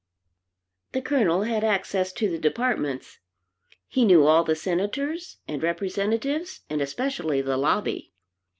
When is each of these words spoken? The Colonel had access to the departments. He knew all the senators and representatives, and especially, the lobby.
The 0.93 1.01
Colonel 1.03 1.43
had 1.43 1.63
access 1.63 2.11
to 2.13 2.27
the 2.27 2.39
departments. 2.39 3.19
He 3.87 4.03
knew 4.03 4.25
all 4.25 4.43
the 4.43 4.55
senators 4.55 5.37
and 5.47 5.61
representatives, 5.61 6.61
and 6.71 6.81
especially, 6.81 7.39
the 7.41 7.55
lobby. 7.55 8.11